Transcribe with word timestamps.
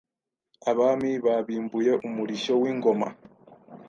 Abami 0.71 1.11
babimbuye 1.25 1.91
umurishyo 2.07 2.53
wingoma 2.61 3.07